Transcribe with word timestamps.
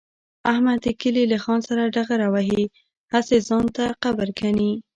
احمد 0.51 0.77
د 0.85 0.87
کلي 1.01 1.23
له 1.31 1.37
خان 1.43 1.59
سره 1.67 1.91
ډغره 1.95 2.27
وهي، 2.33 2.63
هسې 3.13 3.37
ځان 3.47 3.65
ته 3.75 3.85
قبر 4.03 4.27
کني. 4.39 4.71